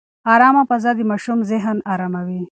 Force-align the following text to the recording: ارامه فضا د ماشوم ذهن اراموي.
ارامه 0.33 0.61
فضا 0.69 0.91
د 0.97 0.99
ماشوم 1.09 1.39
ذهن 1.51 1.77
اراموي. 1.93 2.41